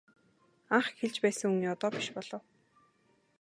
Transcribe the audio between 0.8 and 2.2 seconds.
эхэлж байсан үе одоо биш